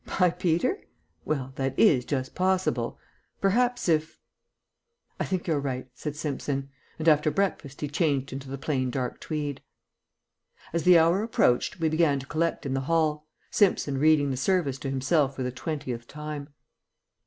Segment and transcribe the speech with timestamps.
[0.19, 0.79] "By Peter?
[1.25, 2.97] Well, that is just possible.
[3.39, 4.17] Perhaps if"
[5.19, 9.19] "I think you're right," said Simpson, and after breakfast he changed into the plain dark
[9.19, 9.61] tweed.
[10.73, 14.79] As the hour approached we began to collect in the hall, Simpson reading the service
[14.79, 16.49] to himself for the twentieth time.